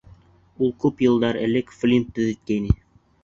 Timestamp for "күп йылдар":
0.85-1.37